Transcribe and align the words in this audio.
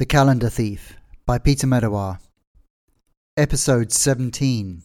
The 0.00 0.06
Calendar 0.06 0.48
Thief 0.48 0.96
by 1.26 1.36
Peter 1.36 1.66
Medawar. 1.66 2.20
Episode 3.36 3.92
17 3.92 4.82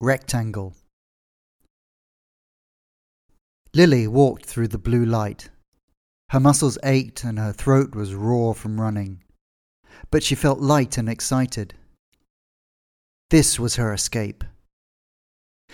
Rectangle. 0.00 0.76
Lily 3.74 4.06
walked 4.06 4.46
through 4.46 4.68
the 4.68 4.78
blue 4.78 5.04
light. 5.04 5.48
Her 6.28 6.38
muscles 6.38 6.78
ached 6.84 7.24
and 7.24 7.40
her 7.40 7.52
throat 7.52 7.92
was 7.92 8.14
raw 8.14 8.52
from 8.52 8.80
running. 8.80 9.24
But 10.12 10.22
she 10.22 10.36
felt 10.36 10.60
light 10.60 10.96
and 10.96 11.08
excited. 11.08 11.74
This 13.30 13.58
was 13.58 13.74
her 13.74 13.92
escape. 13.92 14.44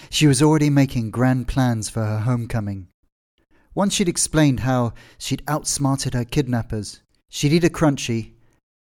She 0.09 0.27
was 0.27 0.41
already 0.41 0.71
making 0.71 1.11
grand 1.11 1.47
plans 1.47 1.91
for 1.91 2.03
her 2.03 2.21
homecoming. 2.21 2.89
Once 3.75 3.93
she'd 3.93 4.09
explained 4.09 4.61
how 4.61 4.95
she'd 5.19 5.43
outsmarted 5.47 6.15
her 6.15 6.25
kidnappers 6.25 7.03
She'd 7.37 7.53
eat 7.53 7.65
a 7.65 7.69
Crunchie 7.69 8.33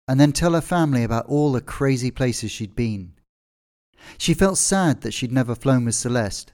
and 0.06 0.20
then 0.20 0.30
tell 0.30 0.52
her 0.52 0.60
family 0.60 1.02
about 1.02 1.26
all 1.26 1.50
the 1.50 1.60
crazy 1.60 2.12
places 2.12 2.52
she'd 2.52 2.76
been. 2.76 3.14
She 4.16 4.32
felt 4.32 4.58
sad 4.58 5.00
that 5.00 5.12
she'd 5.12 5.32
never 5.32 5.56
flown 5.56 5.84
with 5.84 5.96
Celeste, 5.96 6.52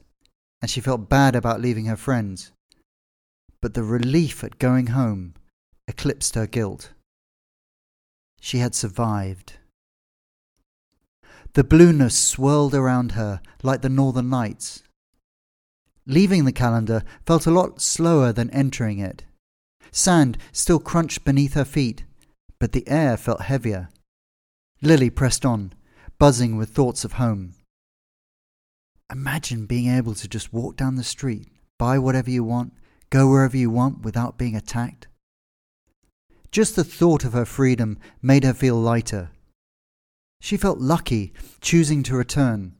and 0.62 0.70
she 0.70 0.80
felt 0.80 1.10
bad 1.10 1.36
about 1.36 1.60
leaving 1.60 1.84
her 1.84 1.98
friends. 1.98 2.52
But 3.60 3.74
the 3.74 3.82
relief 3.82 4.42
at 4.42 4.59
going 4.59 4.86
home 4.86 5.34
eclipsed 5.86 6.36
her 6.36 6.46
guilt. 6.46 6.95
She 8.40 8.60
had 8.60 8.74
survived. 8.74 9.59
The 11.52 11.64
blueness 11.64 12.16
swirled 12.16 12.74
around 12.74 13.12
her 13.12 13.42
like 13.62 13.82
the 13.82 13.90
northern 13.90 14.30
lights. 14.30 14.82
Leaving 16.06 16.46
the 16.46 16.51
calendar 16.52 17.02
felt 17.26 17.45
a 17.45 17.51
lot 17.51 17.82
slower 17.82 18.32
than 18.32 18.48
entering 18.52 19.01
it. 19.01 19.26
Sand 19.92 20.38
still 20.52 20.78
crunched 20.78 21.24
beneath 21.24 21.54
her 21.54 21.64
feet, 21.64 22.04
but 22.58 22.72
the 22.72 22.86
air 22.88 23.16
felt 23.16 23.42
heavier. 23.42 23.88
Lily 24.82 25.10
pressed 25.10 25.44
on, 25.44 25.72
buzzing 26.18 26.56
with 26.56 26.70
thoughts 26.70 27.04
of 27.04 27.15
home. 27.15 27.54
Imagine 29.10 29.66
being 29.66 29.88
able 29.88 30.15
to 30.15 30.28
just 30.28 30.52
walk 30.52 30.76
down 30.76 30.95
the 30.95 31.04
street, 31.04 31.48
buy 31.78 31.98
whatever 31.98 32.30
you 32.30 32.45
want, 32.45 32.73
go 33.10 33.28
wherever 33.28 33.56
you 33.56 33.70
want 33.70 34.02
without 34.02 34.38
being 34.38 34.54
attacked. 34.54 35.09
Just 36.52 36.76
the 36.76 36.84
thought 36.84 37.24
of 37.24 37.32
her 37.32 37.45
freedom 37.45 37.98
made 38.22 38.45
her 38.45 38.54
feel 38.54 38.76
lighter. 38.76 39.30
She 40.40 40.56
felt 40.56 40.78
lucky 40.78 41.32
choosing 41.60 42.02
to 42.04 42.16
return. 42.16 42.76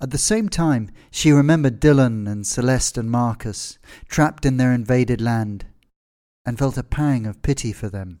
At 0.00 0.10
the 0.10 0.18
same 0.18 0.48
time, 0.48 0.90
she 1.10 1.30
remembered 1.30 1.80
Dylan 1.80 2.30
and 2.30 2.46
Celeste 2.46 2.96
and 2.96 3.10
Marcus, 3.10 3.78
trapped 4.08 4.46
in 4.46 4.56
their 4.56 4.72
invaded 4.72 5.20
land 5.20 5.66
and 6.50 6.58
felt 6.58 6.76
a 6.76 6.82
pang 6.82 7.26
of 7.26 7.42
pity 7.42 7.72
for 7.72 7.88
them. 7.88 8.18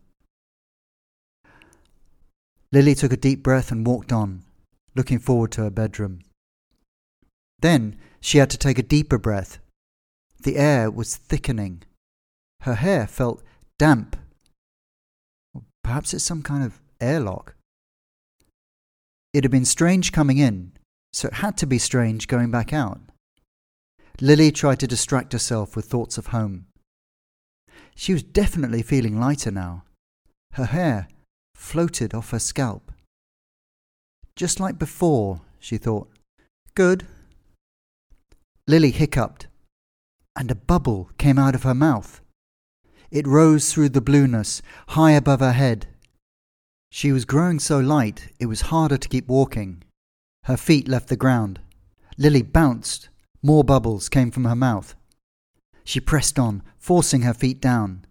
Lily 2.70 2.94
took 2.94 3.12
a 3.12 3.16
deep 3.16 3.42
breath 3.42 3.72
and 3.72 3.84
walked 3.84 4.12
on, 4.12 4.44
looking 4.94 5.18
forward 5.18 5.50
to 5.50 5.62
her 5.62 5.70
bedroom. 5.70 6.20
Then 7.58 7.96
she 8.20 8.38
had 8.38 8.48
to 8.50 8.56
take 8.56 8.78
a 8.78 8.84
deeper 8.84 9.18
breath. 9.18 9.58
The 10.44 10.58
air 10.58 10.92
was 10.92 11.16
thickening. 11.16 11.82
Her 12.60 12.76
hair 12.76 13.08
felt 13.08 13.42
damp. 13.80 14.16
Perhaps 15.82 16.14
it's 16.14 16.22
some 16.22 16.44
kind 16.44 16.62
of 16.62 16.80
airlock. 17.00 17.56
It 19.34 19.42
had 19.42 19.50
been 19.50 19.64
strange 19.64 20.12
coming 20.12 20.38
in, 20.38 20.70
so 21.12 21.26
it 21.26 21.34
had 21.34 21.56
to 21.56 21.66
be 21.66 21.78
strange 21.78 22.28
going 22.28 22.52
back 22.52 22.72
out. 22.72 23.00
Lily 24.20 24.52
tried 24.52 24.78
to 24.78 24.86
distract 24.86 25.32
herself 25.32 25.74
with 25.74 25.86
thoughts 25.86 26.16
of 26.16 26.28
home. 26.28 26.66
She 27.94 28.12
was 28.12 28.22
definitely 28.22 28.82
feeling 28.82 29.18
lighter 29.18 29.50
now. 29.50 29.84
Her 30.52 30.66
hair 30.66 31.08
floated 31.54 32.14
off 32.14 32.30
her 32.30 32.38
scalp. 32.38 32.90
Just 34.36 34.58
like 34.58 34.78
before, 34.78 35.42
she 35.58 35.76
thought. 35.76 36.08
Good. 36.74 37.06
Lily 38.66 38.90
hiccuped, 38.90 39.48
and 40.36 40.50
a 40.50 40.54
bubble 40.54 41.10
came 41.18 41.38
out 41.38 41.54
of 41.54 41.64
her 41.64 41.74
mouth. 41.74 42.20
It 43.10 43.26
rose 43.26 43.72
through 43.72 43.90
the 43.90 44.00
blueness, 44.00 44.62
high 44.88 45.12
above 45.12 45.40
her 45.40 45.52
head. 45.52 45.86
She 46.92 47.12
was 47.12 47.24
growing 47.24 47.58
so 47.58 47.78
light 47.78 48.32
it 48.38 48.46
was 48.46 48.62
harder 48.62 48.96
to 48.96 49.08
keep 49.08 49.28
walking. 49.28 49.82
Her 50.44 50.56
feet 50.56 50.88
left 50.88 51.08
the 51.08 51.16
ground. 51.16 51.60
Lily 52.16 52.42
bounced. 52.42 53.08
More 53.42 53.64
bubbles 53.64 54.08
came 54.08 54.30
from 54.30 54.44
her 54.44 54.56
mouth. 54.56 54.94
She 55.90 55.98
pressed 55.98 56.38
on, 56.38 56.62
forcing 56.78 57.22
her 57.22 57.34
feet 57.34 57.60
down, 57.60 58.04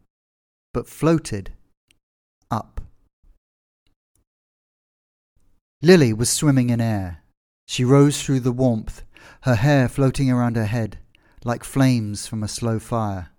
but 0.73 0.85
floated 0.85 1.53
up. 2.51 2.81
Lily 5.81 6.11
was 6.11 6.29
swimming 6.29 6.71
in 6.71 6.81
air. 6.81 7.23
She 7.69 7.85
rose 7.85 8.21
through 8.21 8.41
the 8.41 8.51
warmth, 8.51 9.03
her 9.43 9.55
hair 9.55 9.87
floating 9.87 10.29
around 10.29 10.57
her 10.57 10.65
head 10.65 10.99
like 11.45 11.63
flames 11.63 12.27
from 12.27 12.43
a 12.43 12.49
slow 12.49 12.79
fire. 12.79 13.29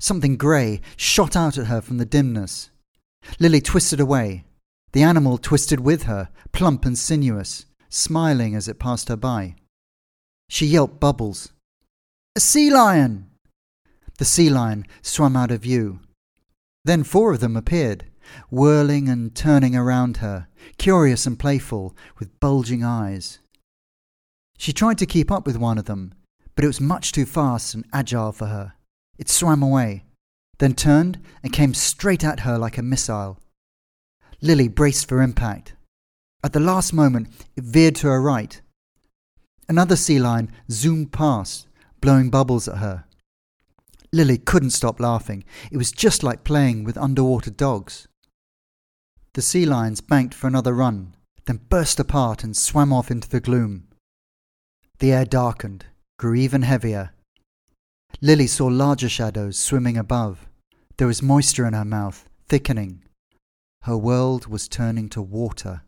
Something 0.00 0.38
grey 0.38 0.80
shot 0.96 1.36
out 1.36 1.58
at 1.58 1.66
her 1.66 1.82
from 1.82 1.98
the 1.98 2.06
dimness. 2.06 2.70
Lily 3.38 3.60
twisted 3.60 4.00
away. 4.00 4.44
The 4.92 5.02
animal 5.02 5.36
twisted 5.36 5.80
with 5.80 6.04
her, 6.04 6.30
plump 6.52 6.86
and 6.86 6.98
sinuous, 6.98 7.66
smiling 7.90 8.54
as 8.54 8.66
it 8.66 8.78
passed 8.78 9.10
her 9.10 9.16
by. 9.16 9.56
She 10.48 10.64
yelped 10.64 10.98
bubbles. 11.00 11.52
A 12.36 12.40
sea 12.40 12.70
lion! 12.70 13.28
The 14.18 14.24
sea 14.24 14.50
lion 14.50 14.86
swam 15.02 15.34
out 15.34 15.50
of 15.50 15.62
view. 15.62 15.98
Then 16.84 17.02
four 17.02 17.32
of 17.32 17.40
them 17.40 17.56
appeared, 17.56 18.04
whirling 18.50 19.08
and 19.08 19.34
turning 19.34 19.74
around 19.74 20.18
her, 20.18 20.46
curious 20.78 21.26
and 21.26 21.36
playful, 21.36 21.96
with 22.20 22.38
bulging 22.38 22.84
eyes. 22.84 23.40
She 24.56 24.72
tried 24.72 24.98
to 24.98 25.06
keep 25.06 25.32
up 25.32 25.44
with 25.44 25.56
one 25.56 25.76
of 25.76 25.86
them, 25.86 26.14
but 26.54 26.64
it 26.64 26.68
was 26.68 26.80
much 26.80 27.10
too 27.10 27.26
fast 27.26 27.74
and 27.74 27.84
agile 27.92 28.30
for 28.30 28.46
her. 28.46 28.74
It 29.18 29.28
swam 29.28 29.60
away, 29.60 30.04
then 30.58 30.74
turned 30.74 31.18
and 31.42 31.52
came 31.52 31.74
straight 31.74 32.22
at 32.22 32.40
her 32.40 32.56
like 32.56 32.78
a 32.78 32.82
missile. 32.82 33.40
Lily 34.40 34.68
braced 34.68 35.08
for 35.08 35.20
impact. 35.20 35.74
At 36.44 36.52
the 36.52 36.60
last 36.60 36.92
moment, 36.92 37.28
it 37.56 37.64
veered 37.64 37.96
to 37.96 38.06
her 38.06 38.22
right. 38.22 38.60
Another 39.68 39.96
sea 39.96 40.20
lion 40.20 40.52
zoomed 40.70 41.10
past, 41.12 41.66
blowing 42.00 42.30
bubbles 42.30 42.68
at 42.68 42.78
her. 42.78 43.04
Lily 44.12 44.38
couldn't 44.38 44.70
stop 44.70 44.98
laughing. 45.00 45.44
It 45.70 45.76
was 45.76 45.92
just 45.92 46.22
like 46.22 46.44
playing 46.44 46.84
with 46.84 46.98
underwater 46.98 47.50
dogs. 47.50 48.08
The 49.34 49.42
sea 49.42 49.64
lions 49.64 50.00
banked 50.00 50.34
for 50.34 50.48
another 50.48 50.74
run, 50.74 51.14
then 51.46 51.60
burst 51.68 52.00
apart 52.00 52.42
and 52.42 52.56
swam 52.56 52.92
off 52.92 53.10
into 53.10 53.28
the 53.28 53.40
gloom. 53.40 53.86
The 54.98 55.12
air 55.12 55.24
darkened, 55.24 55.86
grew 56.18 56.34
even 56.34 56.62
heavier. 56.62 57.12
Lily 58.20 58.48
saw 58.48 58.66
larger 58.66 59.08
shadows 59.08 59.58
swimming 59.58 59.96
above. 59.96 60.48
There 60.96 61.06
was 61.06 61.22
moisture 61.22 61.66
in 61.66 61.74
her 61.74 61.84
mouth, 61.84 62.28
thickening. 62.48 63.04
Her 63.82 63.96
world 63.96 64.46
was 64.46 64.68
turning 64.68 65.08
to 65.10 65.22
water. 65.22 65.82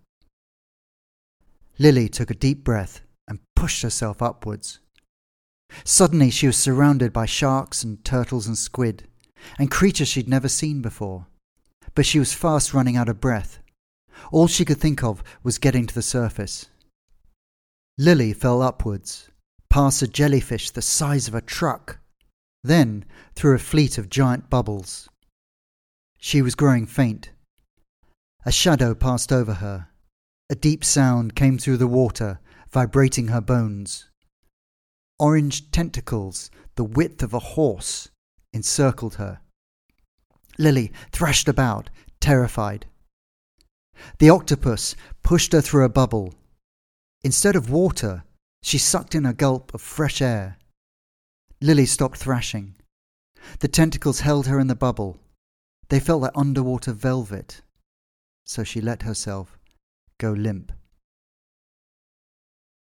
Lily 1.78 2.08
took 2.08 2.30
a 2.30 2.34
deep 2.34 2.62
breath 2.62 3.02
and 3.26 3.40
pushed 3.56 3.82
herself 3.82 4.22
upwards. 4.22 4.78
Suddenly 5.84 6.30
she 6.30 6.46
was 6.46 6.56
surrounded 6.56 7.12
by 7.12 7.26
sharks 7.26 7.82
and 7.82 8.04
turtles 8.04 8.46
and 8.46 8.56
squid, 8.56 9.08
and 9.58 9.70
creatures 9.70 10.08
she'd 10.08 10.28
never 10.28 10.48
seen 10.48 10.82
before. 10.82 11.26
But 11.94 12.06
she 12.06 12.18
was 12.18 12.32
fast 12.32 12.72
running 12.72 12.96
out 12.96 13.08
of 13.08 13.20
breath. 13.20 13.58
All 14.30 14.46
she 14.46 14.64
could 14.64 14.78
think 14.78 15.02
of 15.02 15.22
was 15.42 15.58
getting 15.58 15.86
to 15.86 15.94
the 15.94 16.02
surface. 16.02 16.66
Lily 17.98 18.32
fell 18.32 18.62
upwards, 18.62 19.28
past 19.68 20.02
a 20.02 20.08
jellyfish 20.08 20.70
the 20.70 20.82
size 20.82 21.28
of 21.28 21.34
a 21.34 21.40
truck, 21.40 21.98
then 22.62 23.04
through 23.34 23.54
a 23.54 23.58
fleet 23.58 23.98
of 23.98 24.08
giant 24.08 24.48
bubbles. 24.48 25.08
She 26.18 26.40
was 26.40 26.54
growing 26.54 26.86
faint. 26.86 27.30
A 28.46 28.52
shadow 28.52 28.94
passed 28.94 29.32
over 29.32 29.54
her. 29.54 29.88
A 30.50 30.54
deep 30.54 30.84
sound 30.84 31.34
came 31.34 31.58
through 31.58 31.78
the 31.78 31.86
water, 31.86 32.40
vibrating 32.70 33.28
her 33.28 33.40
bones. 33.40 34.08
Orange 35.22 35.70
tentacles, 35.70 36.50
the 36.74 36.82
width 36.82 37.22
of 37.22 37.32
a 37.32 37.38
horse, 37.54 38.08
encircled 38.52 39.14
her. 39.14 39.38
Lily 40.58 40.90
thrashed 41.12 41.46
about, 41.46 41.90
terrified. 42.18 42.86
The 44.18 44.30
octopus 44.30 44.96
pushed 45.22 45.52
her 45.52 45.60
through 45.60 45.84
a 45.84 45.88
bubble. 46.00 46.34
Instead 47.22 47.54
of 47.54 47.70
water, 47.70 48.24
she 48.64 48.78
sucked 48.78 49.14
in 49.14 49.24
a 49.24 49.32
gulp 49.32 49.72
of 49.72 49.80
fresh 49.80 50.20
air. 50.20 50.58
Lily 51.60 51.86
stopped 51.86 52.16
thrashing. 52.16 52.74
The 53.60 53.68
tentacles 53.68 54.20
held 54.26 54.48
her 54.48 54.58
in 54.58 54.66
the 54.66 54.74
bubble. 54.74 55.20
They 55.88 56.00
felt 56.00 56.22
like 56.22 56.32
underwater 56.34 56.92
velvet. 56.92 57.62
So 58.44 58.64
she 58.64 58.80
let 58.80 59.02
herself 59.02 59.56
go 60.18 60.32
limp. 60.32 60.72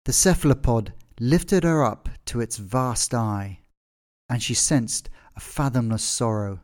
The 0.05 0.13
cephalopod 0.13 0.93
lifted 1.21 1.63
her 1.63 1.85
up 1.85 2.09
to 2.25 2.41
its 2.41 2.57
vast 2.57 3.13
eye, 3.13 3.61
and 4.29 4.43
she 4.43 4.55
sensed 4.55 5.11
a 5.37 5.41
fathomless 5.41 6.03
sorrow. 6.03 6.61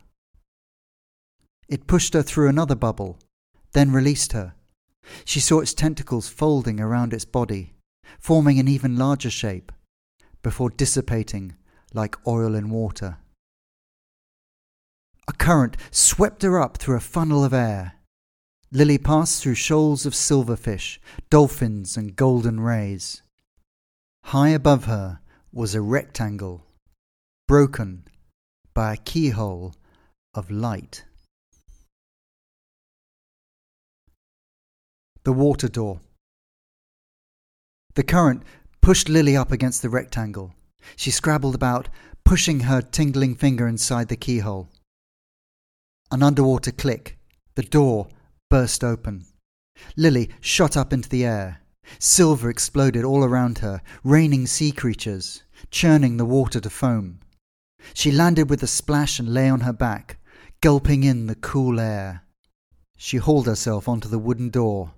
It 1.69 1.85
pushed 1.85 2.13
her 2.15 2.23
through 2.23 2.49
another 2.49 2.75
bubble, 2.75 3.19
then 3.73 3.91
released 3.91 4.33
her. 4.33 4.55
She 5.23 5.39
saw 5.39 5.59
its 5.59 5.75
tentacles 5.75 6.27
folding 6.27 6.79
around 6.79 7.13
its 7.13 7.23
body, 7.23 7.73
forming 8.19 8.57
an 8.59 8.67
even 8.67 8.97
larger 8.97 9.29
shape, 9.29 9.71
before 10.41 10.71
dissipating 10.71 11.55
like 11.93 12.15
oil 12.27 12.55
in 12.55 12.71
water. 12.71 13.17
A 15.27 15.33
current 15.33 15.77
swept 15.91 16.41
her 16.41 16.59
up 16.59 16.77
through 16.77 16.95
a 16.95 17.01
funnel 17.01 17.43
of 17.43 17.53
air. 17.53 17.93
Lily 18.71 18.97
passed 18.97 19.41
through 19.41 19.55
shoals 19.55 20.05
of 20.05 20.13
silverfish, 20.13 20.99
dolphins, 21.29 21.95
and 21.95 22.15
golden 22.15 22.59
rays. 22.59 23.21
High 24.31 24.49
above 24.49 24.83
her 24.83 25.21
was 25.53 25.73
a 25.73 25.81
rectangle, 25.81 26.65
broken 27.47 28.03
by 28.73 28.93
a 28.93 28.97
keyhole 28.97 29.73
of 30.33 30.51
light. 30.51 31.05
The 35.23 35.31
water 35.31 35.69
door. 35.69 36.01
The 37.95 38.03
current 38.03 38.43
pushed 38.81 39.07
Lily 39.07 39.37
up 39.37 39.53
against 39.53 39.81
the 39.81 39.89
rectangle. 39.89 40.53
She 40.97 41.09
scrabbled 41.09 41.55
about, 41.55 41.87
pushing 42.25 42.59
her 42.59 42.81
tingling 42.81 43.35
finger 43.35 43.65
inside 43.65 44.09
the 44.09 44.17
keyhole. 44.17 44.67
An 46.11 46.21
underwater 46.21 46.73
click. 46.73 47.17
The 47.55 47.63
door 47.63 48.09
burst 48.49 48.83
open. 48.83 49.25
Lily 49.95 50.29
shot 50.41 50.75
up 50.75 50.91
into 50.91 51.07
the 51.07 51.23
air. 51.23 51.61
Silver 51.99 52.49
exploded 52.49 53.03
all 53.03 53.23
around 53.23 53.59
her, 53.59 53.81
raining 54.03 54.47
sea 54.47 54.71
creatures, 54.71 55.43
churning 55.71 56.17
the 56.17 56.25
water 56.25 56.59
to 56.59 56.69
foam. 56.69 57.19
She 57.93 58.11
landed 58.11 58.49
with 58.49 58.63
a 58.63 58.67
splash 58.67 59.19
and 59.19 59.33
lay 59.33 59.49
on 59.49 59.61
her 59.61 59.73
back, 59.73 60.17
gulping 60.61 61.03
in 61.03 61.27
the 61.27 61.35
cool 61.35 61.79
air. 61.79 62.23
She 62.97 63.17
hauled 63.17 63.45
herself 63.45 63.87
onto 63.87 64.09
the 64.09 64.19
wooden 64.19 64.49
door 64.49 64.93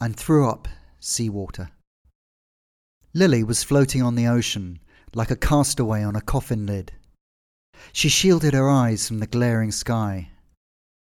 and 0.00 0.14
threw 0.14 0.48
up 0.48 0.68
seawater. 0.98 1.70
Lily 3.12 3.42
was 3.42 3.64
floating 3.64 4.02
on 4.02 4.14
the 4.14 4.26
ocean 4.26 4.78
like 5.14 5.30
a 5.30 5.36
castaway 5.36 6.02
on 6.02 6.14
a 6.14 6.20
coffin 6.20 6.66
lid. 6.66 6.92
She 7.92 8.08
shielded 8.08 8.54
her 8.54 8.68
eyes 8.68 9.08
from 9.08 9.18
the 9.18 9.26
glaring 9.26 9.72
sky. 9.72 10.30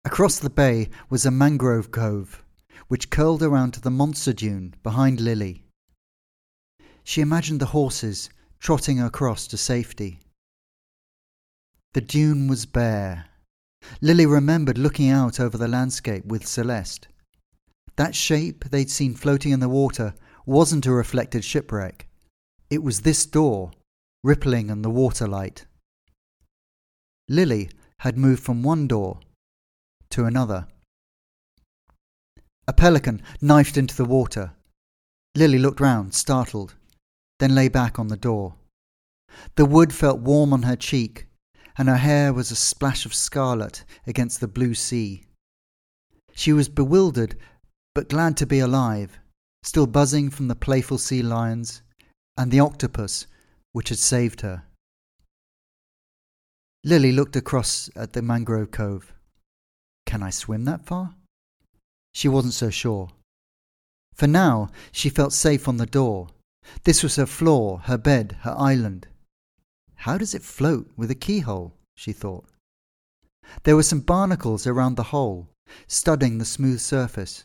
Across 0.05 0.39
the 0.39 0.51
bay 0.51 0.91
was 1.11 1.27
a 1.27 1.31
mangrove 1.31 1.91
cove, 1.91 2.45
which 2.89 3.11
curled 3.11 3.43
around 3.43 3.73
to 3.73 3.81
the 3.81 3.91
monster 3.91 4.33
dune 4.33 4.75
behind 4.83 5.21
Lily. 5.21 5.65
She 7.05 7.21
imagined 7.21 7.61
the 7.61 7.67
horses 7.67 8.29
trotting 8.59 9.01
across 9.01 9.47
to 9.47 9.57
safety. 9.57 10.21
The 11.95 12.01
dune 12.01 12.49
was 12.49 12.67
bare. 12.67 13.27
Lily 14.01 14.27
remembered 14.27 14.77
looking 14.77 15.09
out 15.09 15.39
over 15.39 15.57
the 15.57 15.69
landscape 15.69 16.25
with 16.27 16.47
Celeste. 16.47 17.09
That 17.97 18.15
shape 18.15 18.65
they'd 18.65 18.91
seen 18.91 19.15
floating 19.15 19.53
in 19.53 19.61
the 19.61 19.69
water 19.69 20.15
wasn't 20.47 20.87
a 20.87 20.93
reflected 20.93 21.45
shipwreck. 21.45 22.09
It 22.71 22.83
was 22.83 23.01
this 23.01 23.25
door, 23.27 23.71
rippling 24.23 24.71
in 24.71 24.83
the 24.83 24.91
waterlight. 24.91 25.67
Lily 27.29 27.71
had 28.01 28.17
moved 28.17 28.43
from 28.43 28.63
one 28.63 28.87
door 28.87 29.21
to 30.11 30.25
another. 30.25 30.67
A 32.69 32.73
pelican 32.75 33.23
knifed 33.41 33.79
into 33.79 33.97
the 33.97 34.05
water. 34.05 34.53
Lily 35.35 35.59
looked 35.59 35.81
round, 35.81 36.13
startled, 36.13 36.75
then 37.39 37.55
lay 37.55 37.69
back 37.69 37.99
on 37.99 38.09
the 38.09 38.17
door. 38.17 38.57
The 39.55 39.65
wood 39.65 39.91
felt 39.91 40.21
warm 40.21 40.53
on 40.53 40.65
her 40.65 40.77
cheek, 40.77 41.27
and 41.79 41.89
her 41.89 41.97
hair 41.97 42.35
was 42.35 42.51
a 42.51 42.57
splash 42.57 43.07
of 43.07 43.15
scarlet 43.15 43.85
against 44.07 44.41
the 44.41 44.49
blue 44.49 44.75
sea. 44.75 45.25
She 46.35 46.53
was 46.53 46.69
bewildered 46.69 47.37
but 47.95 48.11
glad 48.11 48.37
to 48.37 48.47
be 48.47 48.59
alive, 48.59 49.19
still 49.63 49.87
buzzing 49.87 50.29
from 50.29 50.49
the 50.49 50.55
playful 50.55 50.99
sea 50.99 51.23
lions 51.23 51.81
and 52.37 52.51
the 52.51 52.61
octopus 52.61 53.27
which 53.73 53.89
had 53.89 53.99
saved 53.99 54.43
her. 54.43 54.65
Lily 56.85 57.13
looked 57.13 57.35
across 57.35 57.89
at 57.97 58.13
the 58.13 58.21
mangrove 58.21 58.71
cove. 58.71 59.13
Can 60.05 60.23
I 60.23 60.31
swim 60.31 60.65
that 60.67 60.85
far? 60.85 61.15
She 62.19 62.27
wasn't 62.27 62.55
so 62.55 62.69
sure. 62.69 63.11
For 64.13 64.27
now, 64.27 64.71
she 64.91 65.09
felt 65.09 65.33
safe 65.33 65.69
on 65.69 65.77
the 65.77 65.87
door. 65.87 66.27
This 66.83 67.05
was 67.05 67.15
her 67.15 67.27
floor, 67.27 67.79
her 67.85 67.97
bed, 67.97 68.39
her 68.41 68.57
island. 68.59 69.07
How 69.95 70.19
does 70.19 70.35
it 70.35 70.43
float 70.43 70.91
with 70.97 71.13
a 71.13 71.15
keyhole? 71.15 71.75
she 71.95 72.13
thought. 72.13 72.47
There 73.63 73.77
were 73.77 73.85
some 73.85 74.01
barnacles 74.01 74.67
around 74.67 74.97
the 74.97 75.15
hole, 75.15 75.49
studding 75.87 76.39
the 76.39 76.45
smooth 76.45 76.81
surface. 76.81 77.45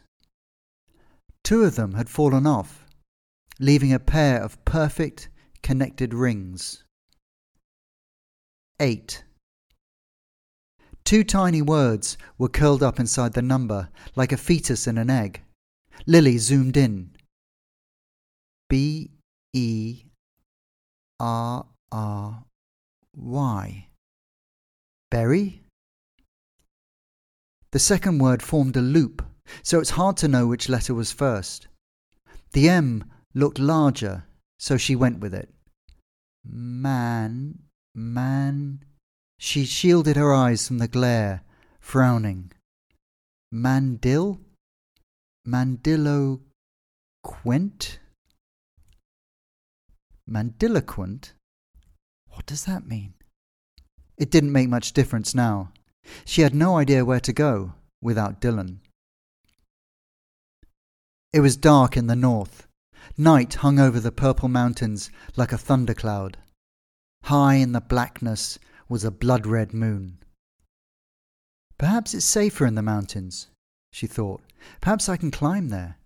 Two 1.44 1.62
of 1.62 1.76
them 1.76 1.94
had 1.94 2.10
fallen 2.10 2.48
off, 2.48 2.84
leaving 3.60 3.94
a 3.94 4.00
pair 4.00 4.42
of 4.42 4.66
perfect 4.66 5.30
connected 5.62 6.16
rings. 6.16 6.84
8. 8.80 9.24
Two 11.04 11.24
tiny 11.24 11.62
words 11.62 12.18
were 12.38 12.50
curled 12.50 12.82
up 12.82 13.00
inside 13.00 13.34
the 13.34 13.42
number, 13.42 13.90
like 14.16 14.32
a 14.32 14.38
fetus 14.38 14.88
in 14.88 14.98
an 14.98 15.10
egg. 15.10 15.42
Lily 16.06 16.38
zoomed 16.38 16.78
in. 16.78 17.12
B 18.70 19.12
E 19.54 20.04
R 21.20 21.66
R 21.92 22.44
Y. 23.16 23.88
Berry? 25.12 25.62
The 27.72 27.80
second 27.80 28.20
word 28.20 28.42
formed 28.42 28.78
a 28.78 28.82
loop 28.82 29.24
so 29.62 29.80
it's 29.80 29.92
hard 29.92 30.18
to 30.18 30.28
know 30.28 30.48
which 30.48 30.70
letter 30.70 30.94
was 30.94 31.12
first. 31.12 31.68
The 32.52 32.70
M 32.70 33.04
looked 33.34 33.60
larger, 33.60 34.26
so 34.60 34.78
she 34.78 34.96
went 34.96 35.20
with 35.20 35.34
it. 35.34 35.50
Man, 36.46 37.60
man. 37.96 38.84
She 39.38 39.66
shielded 39.66 40.16
her 40.16 40.34
eyes 40.34 40.68
from 40.68 40.78
the 40.78 40.88
glare, 40.88 41.44
frowning. 41.80 42.52
Mandil? 43.54 44.40
Mandilo 45.46 46.40
Quint? 47.24 48.00
Mandiloquent? 50.30 51.34
What 52.30 52.46
does 52.46 52.66
that 52.66 52.88
mean? 52.88 53.14
It 54.18 54.32
didn't 54.32 54.52
make 54.52 54.70
much 54.70 54.94
difference 54.94 55.36
now. 55.36 55.72
She 56.26 56.42
had 56.42 56.56
no 56.56 56.78
idea 56.78 57.06
where 57.06 57.20
to 57.20 57.34
go 57.34 57.74
without 58.02 58.42
Dylan. 58.42 58.80
It 61.32 61.40
was 61.40 61.58
dark 61.58 61.98
in 61.98 62.08
the 62.08 62.16
north. 62.16 62.68
Night 63.18 63.56
hung 63.56 63.80
over 63.80 64.00
the 64.00 64.12
purple 64.12 64.50
mountains 64.50 65.10
like 65.36 65.52
a 65.52 65.58
thundercloud. 65.58 66.38
High 67.24 67.56
in 67.56 67.72
the 67.72 67.82
blackness 67.82 68.60
was 68.90 69.04
a 69.04 69.12
blood 69.12 69.46
red 69.46 69.74
moon. 69.74 70.18
Perhaps 71.78 72.14
it's 72.14 72.26
safer 72.26 72.66
in 72.66 72.76
the 72.76 72.82
mountains, 72.82 73.48
she 73.92 74.08
thought. 74.08 74.42
Perhaps 74.82 75.10
I 75.10 75.18
can 75.18 75.32
climb 75.32 75.70
there. 75.70 75.98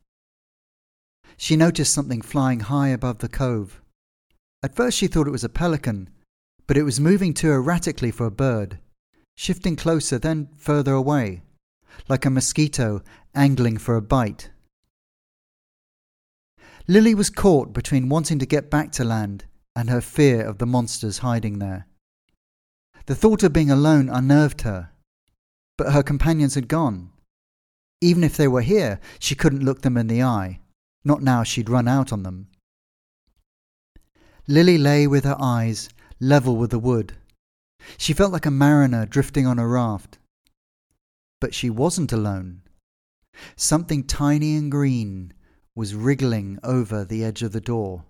She 1.38 1.56
noticed 1.56 1.94
something 1.94 2.22
flying 2.22 2.62
high 2.62 2.90
above 2.90 3.20
the 3.20 3.30
cove. 3.30 3.82
At 4.64 4.76
first 4.76 4.98
she 4.98 5.08
thought 5.08 5.28
it 5.28 5.32
was 5.32 5.44
a 5.44 5.50
pelican, 5.50 6.10
but 6.66 6.78
it 6.78 6.84
was 6.84 7.00
moving 7.00 7.34
too 7.34 7.52
erratically 7.52 8.12
for 8.12 8.26
a 8.26 8.32
bird, 8.32 8.80
shifting 9.36 9.76
closer, 9.76 10.18
then 10.18 10.50
further 10.58 10.94
away, 10.94 11.44
like 12.10 12.26
a 12.26 12.30
mosquito 12.30 13.02
angling 13.36 13.78
for 13.78 13.96
a 13.96 14.02
bite. 14.02 14.50
Lily 16.88 17.14
was 17.14 17.30
caught 17.30 17.74
between 17.74 18.10
wanting 18.10 18.40
to 18.40 18.46
get 18.46 18.72
back 18.72 18.92
to 18.94 19.04
land 19.04 19.46
and 19.76 19.90
her 19.90 20.02
fear 20.02 20.42
of 20.44 20.58
the 20.58 20.66
monsters 20.66 21.20
hiding 21.20 21.60
there. 21.60 21.86
The 23.08 23.16
thought 23.16 23.42
of 23.42 23.54
being 23.54 23.72
alone 23.72 24.10
unnerved 24.10 24.62
her, 24.62 24.92
but 25.78 25.94
her 25.94 26.04
companions 26.04 26.56
had 26.56 26.68
gone. 26.68 27.12
Even 28.02 28.22
if 28.22 28.36
they 28.36 28.50
were 28.50 28.62
here, 28.62 29.00
she 29.18 29.34
couldn't 29.34 29.64
look 29.64 29.82
them 29.82 29.96
in 29.96 30.08
the 30.08 30.22
eye. 30.22 30.60
Not 31.06 31.22
now 31.22 31.44
she'd 31.44 31.70
run 31.70 31.88
out 31.88 32.12
on 32.12 32.24
them. 32.24 32.50
Lily 34.46 34.78
lay 34.78 35.08
with 35.08 35.24
her 35.24 35.38
eyes 35.40 35.88
level 36.20 36.58
with 36.58 36.72
the 36.72 36.80
wood. 36.80 37.14
She 37.98 38.12
felt 38.12 38.34
like 38.34 38.46
a 38.46 38.52
mariner 38.52 39.06
drifting 39.06 39.48
on 39.48 39.58
a 39.58 39.66
raft. 39.66 40.20
But 41.40 41.54
she 41.54 41.70
wasn't 41.70 42.12
alone. 42.12 42.62
Something 43.56 44.04
tiny 44.04 44.58
and 44.58 44.70
green 44.70 45.32
was 45.76 45.96
wriggling 45.96 46.60
over 46.62 47.06
the 47.06 47.24
edge 47.24 47.42
of 47.42 47.54
the 47.54 47.62
door. 47.62 48.04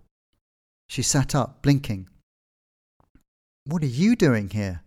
She 0.90 1.04
sat 1.04 1.36
up, 1.36 1.62
blinking. 1.62 2.10
What 3.66 3.84
are 3.84 3.88
you 4.02 4.16
doing 4.16 4.50
here? 4.50 4.82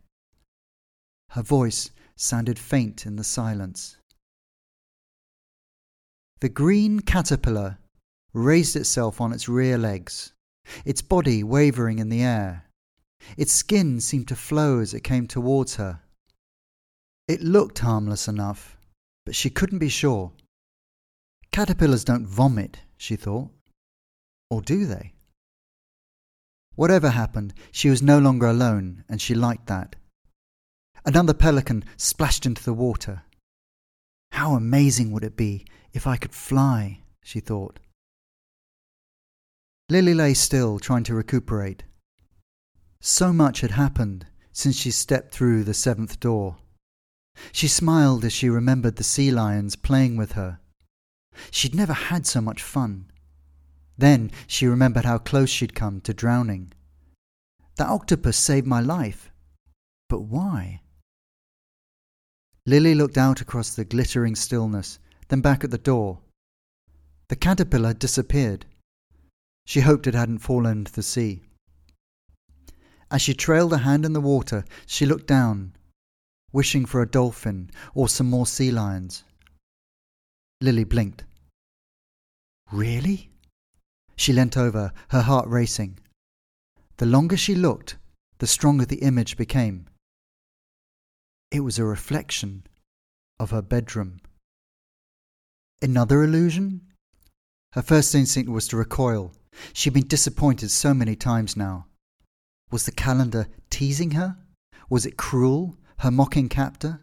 Her 1.31 1.43
voice 1.43 1.91
sounded 2.17 2.59
faint 2.59 3.07
in 3.07 3.17
the 3.17 3.25
silence. 3.25 3.97
The 6.41 6.49
green 6.49 7.01
caterpillar 7.01 7.79
raised 8.33 8.75
itself 8.75 9.21
on 9.21 9.33
its 9.33 9.49
rear 9.49 9.79
legs, 9.79 10.33
its 10.85 11.03
body 11.03 11.43
wavering 11.43 11.99
in 11.99 12.09
the 12.09 12.23
air. 12.23 12.67
Its 13.37 13.53
skin 13.53 14.01
seemed 14.01 14.29
to 14.29 14.37
flow 14.37 14.81
as 14.81 14.95
it 14.95 15.05
came 15.05 15.27
towards 15.27 15.77
her. 15.77 16.01
It 17.29 17.43
looked 17.43 17.79
harmless 17.79 18.27
enough, 18.27 18.77
but 19.25 19.37
she 19.37 19.51
couldn't 19.51 19.79
be 19.79 19.89
sure. 19.89 20.33
Caterpillars 21.53 22.05
don't 22.05 22.27
vomit, 22.27 22.79
she 22.97 23.17
thought. 23.17 23.51
Or 24.51 24.63
do 24.63 24.87
they? 24.87 25.13
Whatever 26.75 27.11
happened, 27.11 27.55
she 27.71 27.91
was 27.91 28.03
no 28.03 28.19
longer 28.19 28.47
alone, 28.47 29.05
and 29.09 29.21
she 29.21 29.35
liked 29.35 29.67
that. 29.67 29.95
Another 31.04 31.35
pelican 31.35 31.85
splashed 31.97 32.47
into 32.47 32.62
the 32.62 32.75
water. 32.75 33.23
How 34.33 34.54
amazing 34.54 35.12
would 35.12 35.25
it 35.25 35.37
be 35.37 35.64
if 35.92 36.07
I 36.07 36.16
could 36.16 36.35
fly, 36.35 37.00
she 37.23 37.40
thought. 37.40 37.78
Lily 39.88 40.14
lay 40.14 40.35
still, 40.35 40.78
trying 40.78 41.04
to 41.04 41.14
recuperate. 41.14 41.83
So 43.00 43.33
much 43.33 43.61
had 43.61 43.73
happened 43.73 44.26
since 44.52 44.76
she 44.76 44.90
stepped 44.90 45.35
through 45.35 45.64
the 45.64 45.75
seventh 45.75 46.21
door. 46.21 46.59
She 47.52 47.66
smiled 47.66 48.25
as 48.25 48.33
she 48.33 48.49
remembered 48.49 48.97
the 48.97 49.04
sea 49.04 49.30
lions 49.30 49.75
playing 49.75 50.16
with 50.16 50.33
her. 50.33 50.61
She'd 51.50 51.75
never 51.75 51.92
had 51.92 52.26
so 52.26 52.40
much 52.40 52.62
fun. 52.62 53.11
Then 53.97 54.30
she 54.47 54.66
remembered 54.66 55.04
how 55.04 55.19
close 55.19 55.50
she'd 55.50 55.75
come 55.75 56.00
to 56.02 56.14
drowning. 56.14 56.73
That 57.76 57.88
octopus 57.88 58.37
saved 58.37 58.66
my 58.66 58.80
life. 58.80 59.30
But 60.09 60.23
why? 60.23 60.50
Lily 62.71 62.95
looked 62.95 63.19
out 63.19 63.41
across 63.41 63.75
the 63.75 63.85
glittering 63.85 64.37
stillness, 64.37 65.00
then 65.27 65.41
back 65.41 65.65
at 65.65 65.73
the 65.73 65.77
door. 65.93 66.21
The 67.27 67.35
caterpillar 67.35 67.89
had 67.89 67.99
disappeared. 67.99 68.65
She 69.67 69.81
hoped 69.81 70.07
it 70.07 70.15
hadn't 70.15 70.39
fallen 70.39 70.79
into 70.79 70.93
the 70.93 71.03
sea. 71.03 71.43
As 73.11 73.23
she 73.23 73.35
trailed 73.35 73.73
a 73.73 73.79
hand 73.79 74.05
in 74.05 74.12
the 74.12 74.21
water, 74.21 74.65
she 74.87 75.05
looked 75.05 75.27
down, 75.27 75.73
wishing 76.53 76.85
for 76.85 77.03
a 77.03 77.11
dolphin 77.11 77.73
or 77.93 78.09
some 78.09 78.31
more 78.31 78.47
sea 78.47 78.71
lions. 78.71 79.25
Lily 80.61 80.85
blinked. 80.85 81.25
Really? 82.71 83.31
She 84.15 84.33
leant 84.33 84.57
over, 84.57 84.93
her 85.09 85.23
heart 85.23 85.49
racing. 85.49 85.99
The 86.99 87.07
longer 87.07 87.37
she 87.37 87.57
looked, 87.57 87.97
the 88.39 88.47
stronger 88.47 88.85
the 88.85 89.03
image 89.03 89.37
became. 89.37 89.87
It 91.50 91.61
was 91.61 91.78
a 91.78 91.85
reflection 91.85 92.64
of 93.40 93.50
her 93.50 93.62
bedroom. 93.62 94.21
Another 95.83 96.23
illusion? 96.23 96.83
Her 97.73 97.83
first 97.83 98.14
instinct 98.14 98.49
was 98.50 98.69
to 98.69 98.76
recoil. 98.76 99.33
She'd 99.73 99.95
been 99.95 100.07
disappointed 100.07 100.71
so 100.71 100.95
many 100.95 101.16
times 101.16 101.57
now. 101.57 101.87
Was 102.71 102.87
the 102.87 102.92
calendar 102.92 103.49
teasing 103.69 104.12
her? 104.12 104.37
Was 104.88 105.04
it 105.04 105.16
cruel, 105.16 105.76
her 105.99 106.11
mocking 106.12 106.49
captor? 106.49 107.02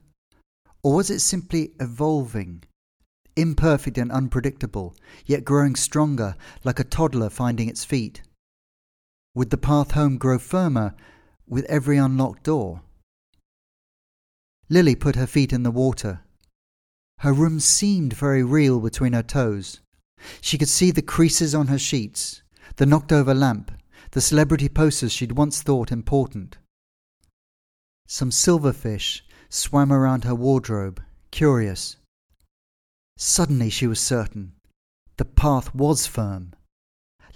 Or 0.82 0.96
was 0.96 1.10
it 1.10 1.20
simply 1.20 1.74
evolving, 1.82 2.64
imperfect 3.36 3.98
and 3.98 4.12
unpredictable, 4.12 4.96
yet 5.26 5.44
growing 5.44 5.76
stronger 5.76 6.38
like 6.64 6.80
a 6.80 6.86
toddler 6.86 7.30
finding 7.30 7.68
its 7.68 7.84
feet? 7.84 8.22
Would 9.36 9.50
the 9.50 9.58
path 9.58 9.92
home 9.92 10.18
grow 10.18 10.40
firmer 10.40 10.96
with 11.48 11.66
every 11.66 11.98
unlocked 11.98 12.44
door? 12.44 12.82
Lily 14.70 14.96
put 14.96 15.16
her 15.16 15.28
feet 15.28 15.54
in 15.54 15.64
the 15.64 15.72
water. 15.72 16.22
Her 17.20 17.34
room 17.34 17.60
seemed 17.60 18.14
very 18.14 18.44
real 18.44 18.80
between 18.80 19.14
her 19.14 19.24
toes. 19.24 19.80
She 20.42 20.58
could 20.58 20.70
see 20.70 20.92
the 20.92 21.02
creases 21.02 21.56
on 21.56 21.68
her 21.68 21.80
sheets, 21.80 22.42
the 22.76 22.86
knocked 22.86 23.12
over 23.12 23.34
lamp, 23.34 23.72
the 24.12 24.22
celebrity 24.22 24.70
posters 24.70 25.12
she'd 25.12 25.32
once 25.34 25.62
thought 25.62 25.92
important. 25.92 26.58
Some 28.08 28.32
silverfish 28.32 29.22
swam 29.50 29.92
around 29.92 30.24
her 30.24 30.36
wardrobe, 30.36 31.02
curious. 31.32 31.98
Suddenly 33.18 33.70
she 33.70 33.88
was 33.88 34.00
certain. 34.00 34.54
The 35.18 35.26
path 35.26 35.74
was 35.74 36.06
firm. 36.08 36.54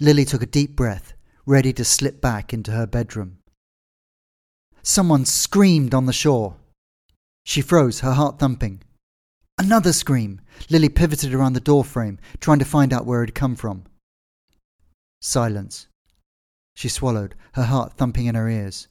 Lily 0.00 0.24
took 0.24 0.42
a 0.42 0.46
deep 0.46 0.76
breath, 0.76 1.14
ready 1.46 1.72
to 1.72 1.84
slip 1.84 2.20
back 2.20 2.52
into 2.52 2.72
her 2.72 2.86
bedroom. 2.86 3.38
Someone 4.82 5.24
screamed 5.24 5.94
on 5.94 6.06
the 6.06 6.12
shore. 6.12 6.56
She 7.44 7.60
froze, 7.60 8.00
her 8.00 8.12
heart 8.12 8.38
thumping. 8.38 8.82
Another 9.58 9.92
scream! 9.92 10.40
Lily 10.70 10.88
pivoted 10.88 11.34
around 11.34 11.52
the 11.52 11.60
doorframe, 11.60 12.18
trying 12.40 12.58
to 12.58 12.64
find 12.64 12.92
out 12.92 13.06
where 13.06 13.22
it 13.22 13.28
had 13.28 13.34
come 13.34 13.56
from. 13.56 13.84
Silence. 15.20 15.86
She 16.74 16.88
swallowed, 16.88 17.34
her 17.54 17.64
heart 17.64 17.94
thumping 17.94 18.26
in 18.26 18.34
her 18.34 18.48
ears. 18.48 18.88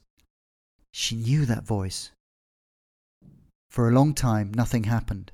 She 0.91 1.15
knew 1.15 1.45
that 1.45 1.65
voice. 1.65 2.11
For 3.69 3.87
a 3.87 3.93
long 3.93 4.13
time, 4.13 4.53
nothing 4.53 4.83
happened. 4.83 5.31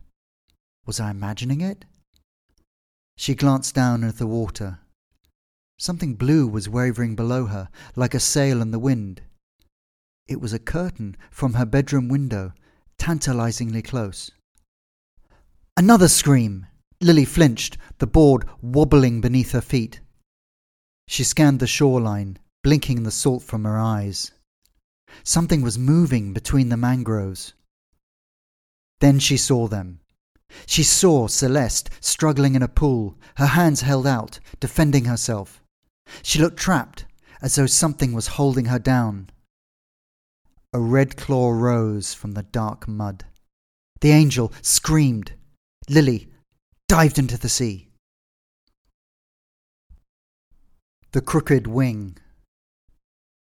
Was 0.86 1.00
I 1.00 1.12
imagining 1.12 1.62
it? 1.62 1.86
She 3.18 3.36
glanced 3.36 3.74
down 3.76 4.04
at 4.04 4.18
the 4.18 4.28
water. 4.28 4.80
Something 5.80 6.16
blue 6.16 6.48
was 6.48 6.70
wavering 6.70 7.16
below 7.16 7.48
her, 7.48 7.70
like 7.96 8.14
a 8.14 8.20
sail 8.20 8.62
in 8.62 8.72
the 8.72 8.80
wind. 8.80 9.22
It 10.28 10.40
was 10.40 10.54
a 10.54 10.60
curtain 10.60 11.18
from 11.32 11.54
her 11.54 11.66
bedroom 11.66 12.10
window 12.10 12.54
tantalizingly 12.98 13.82
close. 13.82 14.32
Another 15.76 16.08
scream! 16.08 16.68
Lily 17.00 17.26
flinched, 17.26 17.78
the 18.00 18.08
board 18.08 18.46
wobbling 18.62 19.22
beneath 19.22 19.52
her 19.52 19.62
feet. 19.62 20.02
She 21.08 21.24
scanned 21.24 21.60
the 21.60 21.68
shoreline, 21.68 22.40
blinking 22.64 23.04
the 23.04 23.12
salt 23.12 23.44
from 23.44 23.64
her 23.64 23.78
eyes. 23.78 24.32
Something 25.24 25.62
was 25.62 25.78
moving 25.78 26.34
between 26.34 26.70
the 26.70 26.78
mangroves. 26.78 27.54
Then 29.00 29.20
she 29.20 29.38
saw 29.38 29.68
them. 29.68 30.00
She 30.66 30.84
saw 30.84 31.28
Celeste 31.28 31.90
struggling 32.02 32.56
in 32.56 32.64
a 32.64 32.68
pool, 32.68 33.18
her 33.36 33.48
hands 33.48 33.82
held 33.82 34.08
out, 34.08 34.40
defending 34.60 35.06
herself. 35.06 35.62
She 36.24 36.40
looked 36.40 36.58
trapped, 36.58 37.06
as 37.42 37.56
though 37.56 37.68
something 37.68 38.14
was 38.14 38.28
holding 38.28 38.66
her 38.66 38.80
down. 38.80 39.30
A 40.78 40.80
red 40.80 41.18
claw 41.18 41.50
rose 41.50 42.14
from 42.14 42.34
the 42.34 42.44
dark 42.44 42.88
mud. 42.88 43.26
The 44.02 44.12
angel 44.12 44.54
screamed. 44.62 45.32
Lily 45.90 46.30
dived 46.88 47.18
into 47.18 47.36
the 47.36 47.50
sea. 47.50 47.90
The 51.14 51.22
Crooked 51.22 51.66
Wing. 51.66 52.20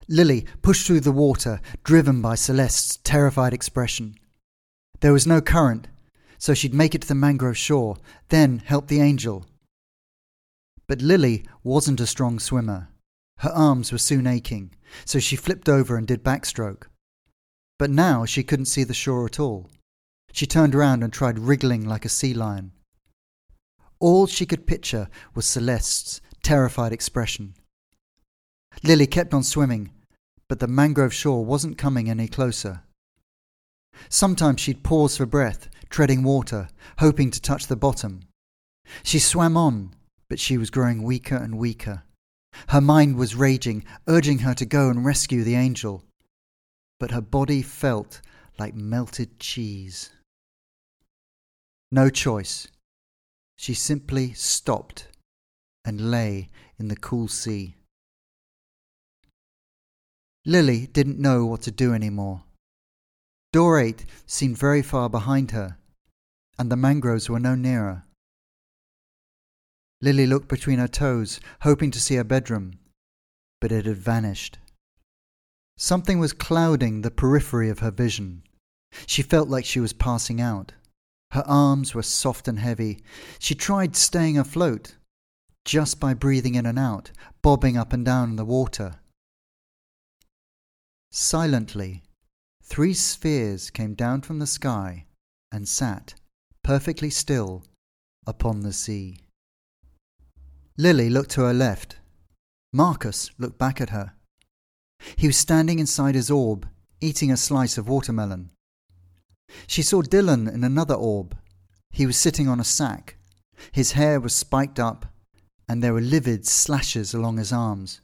Lily 0.09 0.47
pushed 0.63 0.87
through 0.87 1.01
the 1.01 1.13
water, 1.13 1.61
driven 1.85 2.23
by 2.23 2.37
Celeste's 2.37 2.97
terrified 3.05 3.53
expression. 3.53 4.15
There 5.01 5.13
was 5.13 5.27
no 5.27 5.43
current, 5.43 5.89
so 6.39 6.55
she'd 6.55 6.73
make 6.73 6.95
it 6.95 7.03
to 7.03 7.09
the 7.09 7.15
mangrove 7.15 7.59
shore, 7.59 7.99
then 8.31 8.61
help 8.61 8.87
the 8.87 9.03
angel. 9.03 9.45
But 10.87 11.03
Lily 11.03 11.45
wasn't 11.63 12.01
a 12.01 12.07
strong 12.07 12.39
swimmer. 12.39 12.89
Her 13.41 13.51
arms 13.51 13.93
were 13.93 13.99
soon 13.99 14.27
aching, 14.27 14.71
so 15.05 15.19
she 15.19 15.37
flipped 15.37 15.69
over 15.69 15.99
and 15.99 16.07
did 16.07 16.25
backstroke. 16.25 16.87
But 17.81 17.89
now 17.89 18.27
she 18.27 18.43
couldn't 18.43 18.67
see 18.67 18.85
the 18.85 18.93
shore 18.93 19.25
at 19.25 19.41
all. 19.41 19.71
She 20.33 20.45
turned 20.45 20.75
around 20.75 21.03
and 21.03 21.11
tried 21.11 21.39
wriggling 21.39 21.87
like 21.87 22.05
a 22.05 22.11
sea 22.11 22.35
lion. 22.35 22.73
All 23.99 24.27
she 24.27 24.45
could 24.45 24.67
picture 24.67 25.09
was 25.35 25.47
Celeste's 25.47 26.21
terrified 26.43 26.93
expression. 26.93 27.55
Lily 28.85 29.07
kept 29.07 29.33
on 29.33 29.43
swimming, 29.43 29.93
but 30.47 30.59
the 30.59 30.67
mangrove 30.67 31.15
shore 31.15 31.43
wasn't 31.43 31.79
coming 31.79 32.11
any 32.11 32.29
closer. 32.29 32.83
Sometimes 34.11 34.61
she'd 34.61 34.85
pause 34.85 35.17
for 35.17 35.25
breath, 35.25 35.71
treading 35.89 36.23
water, 36.23 36.69
hoping 36.99 37.31
to 37.31 37.41
touch 37.41 37.67
the 37.67 37.77
bottom. 37.77 38.21
She 39.03 39.19
swam 39.19 39.57
on, 39.57 39.95
but 40.29 40.39
she 40.39 40.59
was 40.59 40.69
growing 40.69 41.03
weaker 41.03 41.37
and 41.37 41.57
weaker. 41.57 42.03
Her 42.69 42.83
mind 42.83 43.17
was 43.17 43.35
raging, 43.35 43.85
urging 44.07 44.41
her 44.41 44.53
to 44.53 44.67
go 44.67 44.91
and 44.91 45.03
rescue 45.03 45.45
the 45.45 45.55
angel 45.55 46.05
but 47.01 47.11
her 47.11 47.21
body 47.21 47.63
felt 47.63 48.21
like 48.59 48.75
melted 48.75 49.41
cheese. 49.41 50.11
No 51.91 52.11
choice. 52.11 52.69
She 53.57 53.75
simply 53.75 54.33
stopped 54.35 55.09
and 55.85 56.11
lay 56.11 56.51
in 56.79 56.89
the 56.89 56.97
cool 56.97 57.27
sea. 57.27 57.75
Lily 60.45 60.87
didn't 60.87 61.19
know 61.19 61.45
what 61.47 61.63
to 61.63 61.71
do 61.71 61.93
any 61.93 62.11
more. 62.11 62.45
Door 63.53 63.81
8 63.81 64.07
seemed 64.27 64.59
very 64.59 64.83
far 64.83 65.09
behind 65.09 65.51
her, 65.51 65.79
and 66.59 66.71
the 66.71 66.77
mangroves 66.77 67.29
were 67.29 67.41
no 67.41 67.55
nearer. 67.55 68.05
Lily 70.01 70.27
looked 70.27 70.49
between 70.49 70.79
her 70.79 70.89
toes, 70.89 71.41
hoping 71.63 71.91
to 71.91 72.01
see 72.01 72.15
her 72.15 72.25
bedroom, 72.25 72.79
but 73.61 73.73
it 73.73 73.87
had 73.87 73.97
vanished. 73.97 74.59
Something 75.83 76.19
was 76.19 76.35
clouding 76.35 77.01
the 77.01 77.11
periphery 77.11 77.71
of 77.71 77.79
her 77.79 77.91
vision. 77.91 78.43
She 79.07 79.23
felt 79.23 79.49
like 79.49 79.65
she 79.65 79.81
was 79.81 79.95
passing 79.95 80.39
out. 80.39 80.73
Her 81.31 81.43
arms 81.47 81.95
were 81.95 82.03
soft 82.03 82.49
and 82.49 82.59
heavy. 82.59 83.03
She 83.39 83.55
tried 83.55 83.97
staying 83.97 84.37
afloat 84.37 84.97
just 85.65 85.99
by 85.99 86.13
breathing 86.13 86.55
in 86.55 86.67
and 86.67 86.79
out, 86.79 87.13
bobbing 87.41 87.79
up 87.79 87.95
and 87.95 88.05
down 88.05 88.29
in 88.29 88.37
the 88.37 88.45
water. 88.45 89.01
Silently, 91.13 92.03
three 92.63 92.93
spheres 92.93 93.71
came 93.71 93.95
down 93.95 94.21
from 94.21 94.39
the 94.39 94.47
sky 94.47 95.07
and 95.51 95.67
sat, 95.67 96.13
perfectly 96.63 97.09
still, 97.09 97.65
upon 98.27 98.61
the 98.61 98.75
sea. 98.75 99.21
Lily 100.77 101.09
looked 101.09 101.31
to 101.31 101.41
her 101.41 101.55
left. 101.55 101.97
Marcus 102.71 103.31
looked 103.39 103.59
back 103.59 103.81
at 103.81 103.89
her. 103.89 104.13
He 105.17 105.27
was 105.27 105.37
standing 105.37 105.79
inside 105.79 106.15
his 106.15 106.31
orb, 106.31 106.69
eating 107.01 107.31
a 107.31 107.37
slice 107.37 107.79
of 107.79 107.89
watermelon. 107.89 108.51
She 109.67 109.83
saw 109.83 110.03
Dylan 110.03 110.53
in 110.53 110.65
another 110.65 110.95
orb. 110.95 111.37
He 111.91 112.07
was 112.07 112.17
sitting 112.17 112.49
on 112.49 112.61
a 112.61 112.65
sack. 112.65 113.17
His 113.73 113.93
hair 113.93 114.21
was 114.21 114.35
spiked 114.35 114.79
up, 114.79 115.07
and 115.69 115.83
there 115.83 115.93
were 115.93 116.01
livid 116.01 116.47
slashes 116.47 117.15
along 117.15 117.39
his 117.39 117.53
arms. 117.53 118.01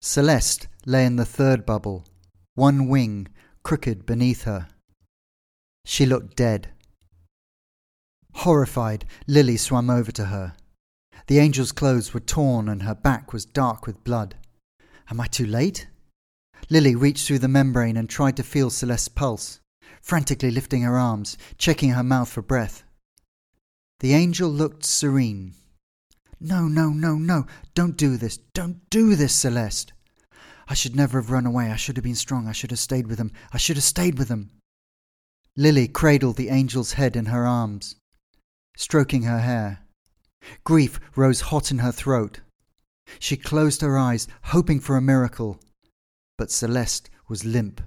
Celeste 0.00 0.66
lay 0.84 1.06
in 1.06 1.16
the 1.16 1.24
third 1.24 1.64
bubble, 1.64 2.04
one 2.54 2.88
wing 2.88 3.28
crooked 3.62 4.04
beneath 4.04 4.42
her. 4.42 4.68
She 5.84 6.06
looked 6.06 6.36
dead. 6.36 6.70
Horrified, 8.34 9.04
Lily 9.26 9.56
swam 9.56 9.90
over 9.90 10.10
to 10.12 10.26
her. 10.26 10.54
The 11.26 11.38
angel's 11.38 11.72
clothes 11.72 12.12
were 12.12 12.20
torn 12.20 12.68
and 12.68 12.82
her 12.82 12.94
back 12.94 13.32
was 13.32 13.44
dark 13.44 13.86
with 13.86 14.02
blood. 14.02 14.36
Am 15.10 15.20
I 15.20 15.26
too 15.26 15.46
late? 15.46 15.88
Lily 16.70 16.94
reached 16.94 17.26
through 17.26 17.40
the 17.40 17.48
membrane 17.48 17.96
and 17.96 18.08
tried 18.08 18.36
to 18.36 18.42
feel 18.42 18.70
Celeste's 18.70 19.08
pulse, 19.08 19.60
frantically 20.00 20.50
lifting 20.50 20.82
her 20.82 20.98
arms, 20.98 21.36
checking 21.58 21.90
her 21.90 22.02
mouth 22.02 22.28
for 22.28 22.42
breath. 22.42 22.84
The 24.00 24.14
angel 24.14 24.48
looked 24.48 24.84
serene. 24.84 25.54
No, 26.40 26.66
no, 26.66 26.90
no, 26.90 27.14
no, 27.16 27.46
don't 27.74 27.96
do 27.96 28.16
this, 28.16 28.38
don't 28.52 28.88
do 28.90 29.14
this, 29.14 29.34
Celeste. 29.34 29.92
I 30.68 30.74
should 30.74 30.96
never 30.96 31.20
have 31.20 31.30
run 31.30 31.46
away. 31.46 31.70
I 31.70 31.76
should 31.76 31.96
have 31.96 32.04
been 32.04 32.14
strong. 32.14 32.48
I 32.48 32.52
should 32.52 32.70
have 32.70 32.78
stayed 32.78 33.06
with 33.06 33.18
him. 33.18 33.32
I 33.52 33.58
should 33.58 33.76
have 33.76 33.84
stayed 33.84 34.18
with 34.18 34.28
him. 34.28 34.50
Lily 35.56 35.86
cradled 35.86 36.36
the 36.36 36.48
angel's 36.48 36.94
head 36.94 37.14
in 37.14 37.26
her 37.26 37.46
arms, 37.46 37.96
stroking 38.76 39.24
her 39.24 39.40
hair. 39.40 39.80
Grief 40.64 40.98
rose 41.14 41.42
hot 41.42 41.70
in 41.70 41.78
her 41.78 41.92
throat. 41.92 42.40
She 43.18 43.36
closed 43.36 43.80
her 43.80 43.98
eyes, 43.98 44.28
hoping 44.44 44.80
for 44.80 44.96
a 44.96 45.02
miracle. 45.02 45.60
But 46.38 46.50
Celeste 46.50 47.10
was 47.28 47.44
limp. 47.44 47.80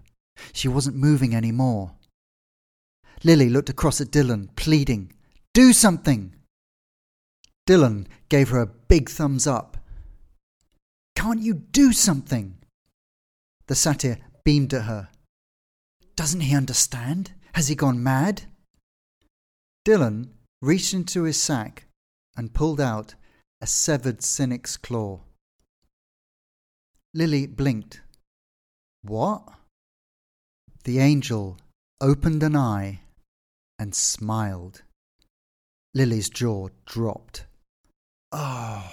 She 0.54 0.68
wasn't 0.68 0.96
moving 0.96 1.34
any 1.34 1.52
more. 1.52 1.96
Lily 3.24 3.50
looked 3.50 3.70
across 3.70 4.02
at 4.02 4.12
Dylan, 4.12 4.56
pleading, 4.56 5.14
Do 5.54 5.74
something! 5.74 6.36
Dylan 7.68 8.08
gave 8.30 8.50
her 8.50 8.60
a 8.60 8.68
big 8.68 9.10
thumbs 9.10 9.48
up. 9.48 9.78
Can't 11.16 11.42
you 11.42 11.54
do 11.54 11.92
something? 11.92 12.58
The 13.68 13.76
satyr 13.76 14.20
beamed 14.44 14.74
at 14.74 14.84
her. 14.84 15.10
Doesn't 16.16 16.42
he 16.42 16.56
understand? 16.56 17.32
Has 17.54 17.68
he 17.68 17.76
gone 17.76 18.04
mad? 18.04 18.44
Dylan 19.86 20.30
reached 20.62 20.94
into 20.94 21.24
his 21.24 21.42
sack 21.42 21.86
and 22.38 22.54
pulled 22.54 22.80
out 22.80 23.16
a 23.66 23.68
severed 23.68 24.22
cynic's 24.22 24.78
claw. 24.78 25.20
Lily 27.16 27.48
blinked. 27.48 28.02
What? 29.02 29.42
The 30.84 31.00
angel 31.00 31.58
opened 32.00 32.44
an 32.44 32.56
eye 32.56 33.00
and 33.80 33.96
smiled. 33.96 34.84
Lily's 35.96 36.30
jaw 36.30 36.68
dropped. 36.86 37.48
Oh, 38.32 38.92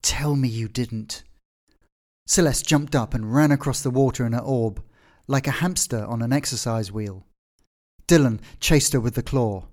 tell 0.00 0.36
me 0.36 0.46
you 0.46 0.68
didn't. 0.68 1.24
Celeste 2.28 2.64
jumped 2.64 2.94
up 2.94 3.14
and 3.14 3.34
ran 3.34 3.50
across 3.50 3.82
the 3.82 3.90
water 3.90 4.24
in 4.24 4.32
her 4.32 4.38
orb, 4.38 4.80
like 5.26 5.48
a 5.48 5.58
hamster 5.62 6.04
on 6.04 6.22
an 6.22 6.32
exercise 6.32 6.92
wheel. 6.92 7.26
Dylan 8.06 8.38
chased 8.60 8.92
her 8.92 9.00
with 9.00 9.16
the 9.16 9.24
claw. 9.24 9.64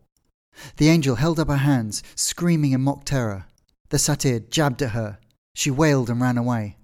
The 0.78 0.90
angel 0.90 1.18
held 1.18 1.40
up 1.40 1.48
her 1.50 1.58
hands, 1.58 2.02
screaming 2.16 2.72
in 2.72 2.82
mock 2.82 3.06
terror. 3.06 3.46
The 3.92 4.00
satyr 4.00 4.40
jabbed 4.40 4.82
at 4.82 4.92
her. 4.92 5.20
She 5.54 5.70
wailed 5.70 6.10
and 6.10 6.22
ran 6.22 6.38
away. 6.38 6.78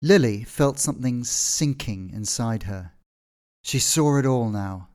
Lily 0.00 0.42
felt 0.42 0.78
something 0.78 1.22
sinking 1.22 2.10
inside 2.14 2.62
her. 2.62 2.92
She 3.62 3.78
saw 3.78 4.18
it 4.18 4.24
all 4.24 4.48
now. 4.48 4.88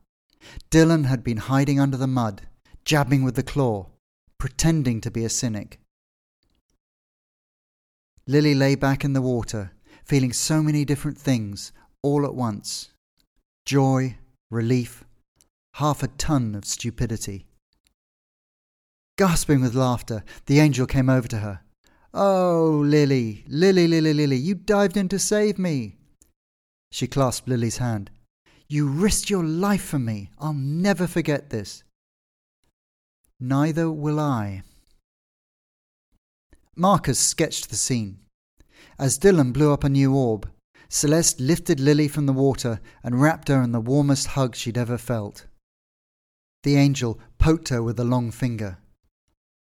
Dylan 0.70 1.04
had 1.04 1.22
been 1.22 1.36
hiding 1.36 1.78
under 1.78 1.96
the 1.96 2.08
mud, 2.08 2.42
jabbing 2.84 3.22
with 3.22 3.36
the 3.36 3.44
claw, 3.44 3.86
pretending 4.38 5.00
to 5.02 5.10
be 5.10 5.24
a 5.24 5.28
cynic. 5.28 5.78
Lily 8.26 8.54
lay 8.54 8.74
back 8.74 9.04
in 9.04 9.12
the 9.12 9.22
water, 9.22 9.70
feeling 10.04 10.32
so 10.32 10.62
many 10.62 10.84
different 10.84 11.18
things 11.18 11.72
all 12.02 12.24
at 12.24 12.34
once 12.34 12.90
joy, 13.66 14.16
relief, 14.50 15.04
half 15.74 16.02
a 16.02 16.08
ton 16.08 16.56
of 16.56 16.64
stupidity. 16.64 17.46
Gasping 19.20 19.60
with 19.60 19.74
laughter, 19.74 20.24
the 20.46 20.60
angel 20.60 20.86
came 20.86 21.10
over 21.10 21.28
to 21.28 21.40
her. 21.40 21.60
Oh, 22.14 22.82
Lily, 22.82 23.44
Lily, 23.48 23.86
Lily, 23.86 24.14
Lily, 24.14 24.36
you 24.36 24.54
dived 24.54 24.96
in 24.96 25.10
to 25.10 25.18
save 25.18 25.58
me. 25.58 25.98
She 26.90 27.06
clasped 27.06 27.46
Lily's 27.46 27.76
hand. 27.76 28.10
You 28.66 28.88
risked 28.88 29.28
your 29.28 29.44
life 29.44 29.84
for 29.84 29.98
me. 29.98 30.30
I'll 30.38 30.54
never 30.54 31.06
forget 31.06 31.50
this. 31.50 31.84
Neither 33.38 33.90
will 33.90 34.18
I. 34.18 34.62
Marcus 36.74 37.18
sketched 37.18 37.68
the 37.68 37.76
scene. 37.76 38.20
As 38.98 39.18
Dylan 39.18 39.52
blew 39.52 39.70
up 39.70 39.84
a 39.84 39.90
new 39.90 40.14
orb, 40.14 40.48
Celeste 40.88 41.40
lifted 41.40 41.78
Lily 41.78 42.08
from 42.08 42.24
the 42.24 42.32
water 42.32 42.80
and 43.04 43.20
wrapped 43.20 43.48
her 43.48 43.60
in 43.60 43.72
the 43.72 43.82
warmest 43.82 44.28
hug 44.28 44.56
she'd 44.56 44.78
ever 44.78 44.96
felt. 44.96 45.44
The 46.62 46.76
angel 46.76 47.20
poked 47.36 47.68
her 47.68 47.82
with 47.82 48.00
a 48.00 48.04
long 48.04 48.30
finger. 48.30 48.78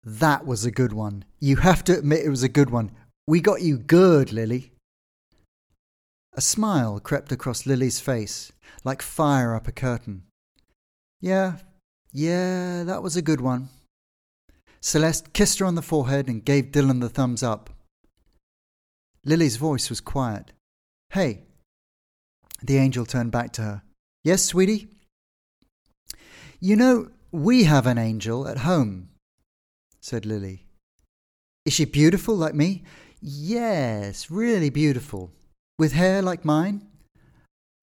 That 0.08 0.46
was 0.46 0.64
a 0.64 0.70
good 0.70 0.94
one. 0.94 1.26
You 1.38 1.56
have 1.56 1.84
to 1.84 1.98
admit 1.98 2.24
it 2.24 2.30
was 2.30 2.42
a 2.42 2.48
good 2.48 2.70
one. 2.70 2.92
We 3.26 3.42
got 3.42 3.60
you 3.60 3.76
good, 3.76 4.32
Lily. 4.32 4.72
A 6.32 6.40
smile 6.40 6.98
crept 6.98 7.30
across 7.30 7.66
Lily's 7.66 8.00
face, 8.00 8.50
like 8.84 9.02
fire 9.02 9.54
up 9.54 9.68
a 9.68 9.72
curtain. 9.72 10.22
Yeah, 11.20 11.56
yeah, 12.10 12.84
that 12.84 13.02
was 13.02 13.16
a 13.16 13.22
good 13.22 13.42
one. 13.42 13.68
Celeste 14.80 15.34
kissed 15.34 15.58
her 15.58 15.66
on 15.66 15.74
the 15.74 15.82
forehead 15.82 16.26
and 16.26 16.42
gave 16.42 16.72
Dylan 16.72 17.02
the 17.02 17.10
thumbs 17.10 17.42
up. 17.42 17.68
Lily's 19.26 19.56
voice 19.56 19.90
was 19.90 20.00
quiet. 20.00 20.52
Hey. 21.10 21.42
The 22.62 22.78
angel 22.78 23.04
turned 23.04 23.30
back 23.30 23.52
to 23.54 23.62
her. 23.62 23.82
Yes, 24.24 24.42
sweetie? 24.42 24.88
You 26.60 26.76
know, 26.76 27.10
we 27.30 27.64
have 27.64 27.86
an 27.86 27.98
angel 27.98 28.48
at 28.48 28.58
home, 28.58 29.10
said 30.00 30.26
Lily. 30.26 30.66
Is 31.64 31.72
she 31.74 31.84
beautiful 31.84 32.34
like 32.34 32.54
me? 32.54 32.84
Yes, 33.20 34.30
really 34.30 34.70
beautiful. 34.70 35.32
With 35.78 35.92
hair 35.92 36.22
like 36.22 36.44
mine? 36.44 36.86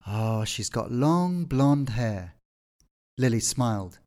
Oh, 0.06 0.44
she's 0.44 0.70
got 0.70 0.90
long 0.90 1.44
blonde 1.44 1.90
hair. 1.90 2.34
Lily 3.18 3.40
smiled. 3.40 3.98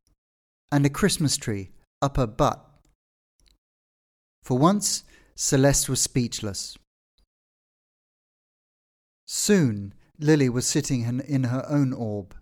And 0.71 0.85
a 0.85 0.89
Christmas 0.89 1.37
tree 1.37 1.71
up 2.01 2.17
her 2.17 2.27
butt. 2.27 2.63
For 4.43 4.57
once, 4.57 5.03
Celeste 5.35 5.89
was 5.89 6.01
speechless. 6.01 6.77
Soon, 9.27 9.93
Lily 10.19 10.49
was 10.49 10.65
sitting 10.65 11.01
in 11.27 11.43
her 11.45 11.65
own 11.69 11.93
orb. 11.93 12.35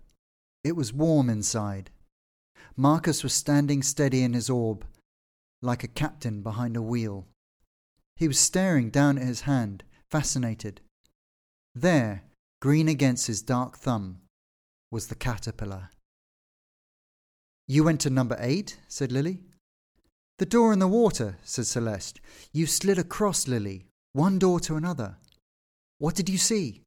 It 0.64 0.76
was 0.76 0.92
warm 0.92 1.30
inside. 1.30 1.90
Marcus 2.76 3.22
was 3.22 3.32
standing 3.32 3.82
steady 3.82 4.22
in 4.22 4.32
his 4.32 4.50
orb, 4.50 4.84
like 5.62 5.84
a 5.84 5.88
captain 5.88 6.42
behind 6.42 6.76
a 6.76 6.82
wheel. 6.82 7.26
He 8.16 8.28
was 8.28 8.38
staring 8.38 8.90
down 8.90 9.18
at 9.18 9.26
his 9.26 9.42
hand, 9.42 9.84
fascinated. 10.10 10.80
There, 11.74 12.22
green 12.60 12.88
against 12.88 13.26
his 13.26 13.42
dark 13.42 13.76
thumb, 13.76 14.20
was 14.90 15.08
the 15.08 15.14
caterpillar. 15.14 15.90
You 17.66 17.84
went 17.84 18.00
to 18.00 18.10
number 18.10 18.36
eight? 18.40 18.78
said 18.88 19.12
Lily. 19.12 19.40
The 20.38 20.46
door 20.46 20.72
in 20.72 20.78
the 20.78 20.88
water, 20.88 21.36
said 21.42 21.66
Celeste. 21.66 22.20
You 22.52 22.66
slid 22.66 22.98
across, 22.98 23.48
Lily, 23.48 23.86
one 24.12 24.38
door 24.38 24.60
to 24.60 24.76
another. 24.76 25.16
What 25.98 26.14
did 26.14 26.28
you 26.28 26.38
see? 26.38 26.82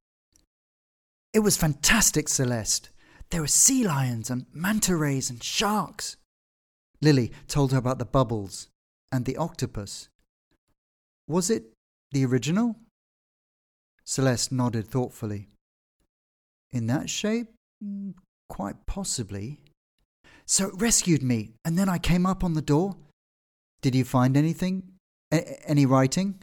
It 1.33 1.39
was 1.39 1.57
fantastic, 1.57 2.29
Celeste. 2.29 2.89
There 3.29 3.41
were 3.41 3.47
sea 3.47 3.85
lions 3.85 4.29
and 4.29 4.45
manta 4.53 4.95
rays 4.95 5.29
and 5.29 5.43
sharks. 5.43 6.17
Lily 7.01 7.31
told 7.47 7.71
her 7.71 7.77
about 7.77 7.99
the 7.99 8.05
bubbles 8.05 8.69
and 9.11 9.25
the 9.25 9.37
octopus. 9.37 10.09
Was 11.27 11.49
it 11.49 11.73
the 12.11 12.25
original? 12.25 12.75
Celeste 14.03 14.51
nodded 14.51 14.87
thoughtfully. 14.87 15.47
In 16.71 16.87
that 16.87 17.09
shape? 17.09 17.47
Mm, 17.83 18.13
quite 18.49 18.85
possibly. 18.85 19.59
So 20.45 20.67
it 20.67 20.81
rescued 20.81 21.23
me, 21.23 21.53
and 21.63 21.77
then 21.77 21.89
I 21.89 21.97
came 21.97 22.25
up 22.25 22.43
on 22.43 22.53
the 22.53 22.61
door. 22.61 22.97
Did 23.81 23.95
you 23.95 24.03
find 24.03 24.35
anything? 24.35 24.93
A- 25.31 25.69
any 25.69 25.85
writing? 25.85 26.41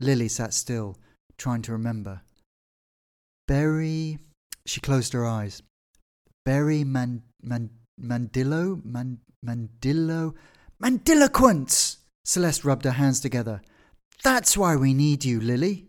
Lily 0.00 0.28
sat 0.28 0.52
still, 0.52 0.98
trying 1.38 1.62
to 1.62 1.72
remember. 1.72 2.22
Berry. 3.48 4.18
She 4.66 4.80
closed 4.80 5.12
her 5.12 5.26
eyes. 5.26 5.62
Berry 6.44 6.84
man, 6.84 7.22
man, 7.42 7.70
Mandillo? 8.00 8.84
Man, 8.84 9.18
Mandillo? 9.44 10.34
Mandiloquence! 10.82 11.98
Celeste 12.24 12.64
rubbed 12.64 12.84
her 12.84 12.92
hands 12.92 13.20
together. 13.20 13.62
That's 14.22 14.56
why 14.56 14.76
we 14.76 14.94
need 14.94 15.24
you, 15.24 15.40
Lily. 15.40 15.86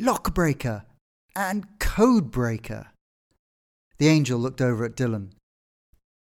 Lockbreaker 0.00 0.84
and 1.34 1.78
Codebreaker. 1.78 2.86
The 3.98 4.08
angel 4.08 4.38
looked 4.38 4.60
over 4.60 4.84
at 4.84 4.96
Dylan. 4.96 5.32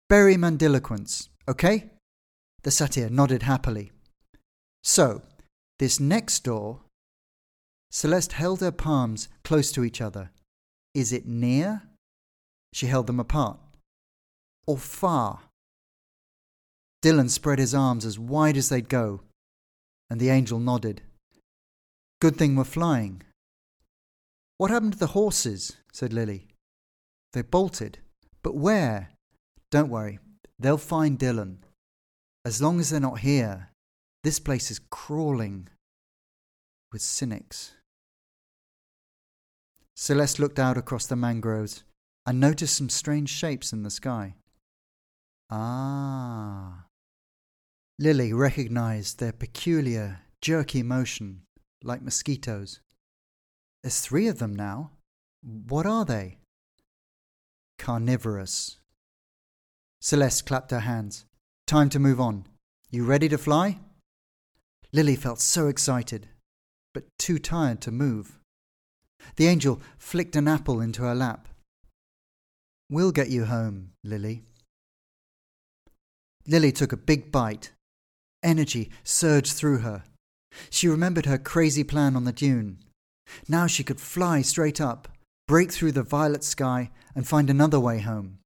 Berry 0.07 0.35
Mandiloquence, 0.35 1.29
okay? 1.47 1.91
The 2.63 2.71
satyr 2.71 3.09
nodded 3.09 3.43
happily. 3.43 3.91
So, 4.83 5.21
this 5.77 5.99
next 5.99 6.43
door. 6.43 6.81
Celeste 7.91 8.33
held 8.33 8.61
her 8.61 8.71
palms 8.71 9.29
close 9.43 9.71
to 9.71 9.83
each 9.83 10.01
other. 10.01 10.31
Is 10.93 11.13
it 11.13 11.27
near? 11.27 11.83
She 12.73 12.87
held 12.87 13.07
them 13.07 13.19
apart. 13.19 13.59
Or 14.69 14.77
far? 14.77 15.39
Dylan 17.01 17.31
spread 17.31 17.57
his 17.57 17.73
arms 17.73 18.05
as 18.05 18.19
wide 18.19 18.55
as 18.55 18.69
they'd 18.69 18.87
go, 18.87 19.21
and 20.11 20.19
the 20.19 20.29
angel 20.29 20.59
nodded. 20.59 21.01
Good 22.21 22.35
thing 22.35 22.55
we're 22.55 22.65
flying. 22.65 23.23
What 24.59 24.69
happened 24.69 24.93
to 24.93 24.99
the 24.99 25.17
horses? 25.17 25.77
said 25.91 26.13
Lily. 26.13 26.49
They 27.33 27.41
bolted. 27.41 27.97
But 28.43 28.57
where? 28.57 29.09
Don't 29.71 29.89
worry, 29.89 30.19
they'll 30.59 30.77
find 30.77 31.17
Dylan. 31.17 31.63
As 32.45 32.61
long 32.61 32.79
as 32.79 32.91
they're 32.91 32.99
not 32.99 33.21
here, 33.21 33.71
this 34.23 34.39
place 34.39 34.69
is 34.69 34.81
crawling 34.91 35.67
with 36.91 37.01
cynics. 37.01 37.73
Celeste 39.95 40.37
looked 40.37 40.59
out 40.59 40.77
across 40.77 41.07
the 41.07 41.15
mangroves 41.15 41.83
and 42.27 42.39
noticed 42.39 42.77
some 42.77 42.89
strange 42.89 43.29
shapes 43.29 43.73
in 43.73 43.81
the 43.81 43.89
sky. 43.89 44.35
Ah. 45.49 46.85
Lily 47.97 48.31
recognized 48.33 49.19
their 49.19 49.33
peculiar, 49.33 50.21
jerky 50.41 50.83
motion, 50.83 51.41
like 51.83 52.01
mosquitoes. 52.01 52.79
There's 53.83 53.99
three 53.99 54.27
of 54.27 54.39
them 54.39 54.55
now. 54.55 54.91
What 55.41 55.85
are 55.85 56.05
they? 56.05 56.37
Carnivorous. 57.77 58.77
Celeste 60.01 60.45
clapped 60.45 60.71
her 60.71 60.81
hands. 60.81 61.25
Time 61.65 61.89
to 61.89 61.99
move 61.99 62.19
on. 62.19 62.45
You 62.91 63.05
ready 63.05 63.29
to 63.29 63.37
fly? 63.37 63.79
Lily 64.91 65.15
felt 65.15 65.39
so 65.39 65.67
excited, 65.67 66.27
but 66.93 67.03
too 67.17 67.37
tired 67.37 67.81
to 67.81 67.91
move. 67.91 68.39
The 69.35 69.47
angel 69.47 69.81
flicked 69.97 70.35
an 70.35 70.47
apple 70.47 70.81
into 70.81 71.03
her 71.03 71.15
lap. 71.15 71.47
We'll 72.89 73.11
get 73.11 73.29
you 73.29 73.45
home, 73.45 73.91
Lily. 74.03 74.43
Lily 76.49 76.71
took 76.71 76.91
a 76.91 76.97
big 76.97 77.31
bite. 77.31 77.73
Energy 78.41 78.89
surged 79.03 79.53
through 79.53 79.79
her. 79.79 80.03
She 80.71 80.87
remembered 80.87 81.27
her 81.27 81.37
crazy 81.37 81.83
plan 81.83 82.15
on 82.15 82.23
the 82.23 82.31
dune. 82.33 82.79
Now 83.47 83.67
she 83.67 83.83
could 83.83 84.01
fly 84.01 84.41
straight 84.41 84.81
up, 84.81 85.07
break 85.47 85.71
through 85.71 85.91
the 85.91 86.01
violet 86.01 86.43
sky, 86.43 86.89
and 87.13 87.27
find 87.27 87.51
another 87.51 87.79
way 87.79 87.99
home. 87.99 88.39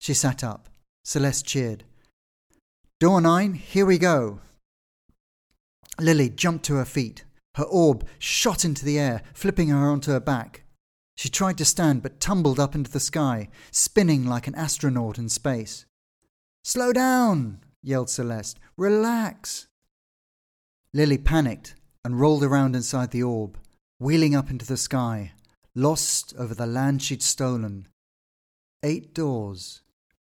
She 0.00 0.14
sat 0.14 0.42
up. 0.42 0.68
Celeste 1.04 1.46
cheered. 1.46 1.84
Door 2.98 3.20
nine, 3.20 3.54
here 3.54 3.86
we 3.86 3.98
go. 3.98 4.40
Lily 6.00 6.28
jumped 6.28 6.64
to 6.66 6.74
her 6.74 6.84
feet. 6.84 7.24
Her 7.54 7.64
orb 7.64 8.04
shot 8.18 8.64
into 8.64 8.84
the 8.84 8.98
air, 8.98 9.22
flipping 9.32 9.68
her 9.68 9.88
onto 9.88 10.10
her 10.10 10.20
back. 10.20 10.64
She 11.16 11.28
tried 11.28 11.58
to 11.58 11.64
stand 11.64 12.02
but 12.02 12.18
tumbled 12.18 12.58
up 12.58 12.74
into 12.74 12.90
the 12.90 12.98
sky, 12.98 13.48
spinning 13.70 14.26
like 14.26 14.48
an 14.48 14.56
astronaut 14.56 15.18
in 15.18 15.28
space. 15.28 15.86
Slow 16.64 16.92
down, 16.92 17.60
yelled 17.82 18.08
Celeste. 18.08 18.58
Relax. 18.76 19.66
Lily 20.94 21.18
panicked 21.18 21.74
and 22.04 22.20
rolled 22.20 22.44
around 22.44 22.76
inside 22.76 23.10
the 23.10 23.22
orb, 23.22 23.58
wheeling 23.98 24.34
up 24.34 24.48
into 24.50 24.66
the 24.66 24.76
sky, 24.76 25.32
lost 25.74 26.34
over 26.38 26.54
the 26.54 26.66
land 26.66 27.02
she'd 27.02 27.22
stolen. 27.22 27.88
Eight 28.84 29.14
doors 29.14 29.82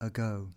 ago. 0.01 0.49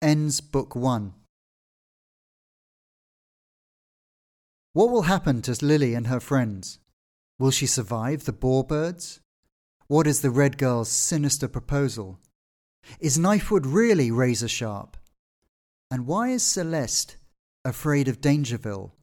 Ends 0.00 0.40
Book 0.40 0.76
1. 0.76 1.14
What 4.72 4.90
will 4.90 5.02
happen 5.02 5.42
to 5.42 5.64
Lily 5.64 5.94
and 5.94 6.06
her 6.06 6.20
friends? 6.20 6.78
Will 7.38 7.50
she 7.50 7.66
survive 7.66 8.24
the 8.24 8.32
boarbirds? 8.32 9.20
What 9.88 10.08
is 10.08 10.20
the 10.20 10.30
Red 10.30 10.58
Girl's 10.58 10.88
sinister 10.88 11.46
proposal? 11.46 12.18
Is 12.98 13.18
Knifewood 13.18 13.62
really 13.64 14.10
razor 14.10 14.48
sharp? 14.48 14.96
And 15.92 16.08
why 16.08 16.30
is 16.30 16.42
Celeste 16.42 17.16
afraid 17.64 18.08
of 18.08 18.20
Dangerville? 18.20 18.94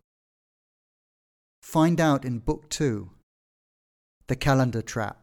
Find 1.62 2.02
out 2.02 2.26
in 2.26 2.40
Book 2.40 2.68
2 2.70 3.10
The 4.28 4.36
Calendar 4.36 4.82
Trap. 4.82 5.23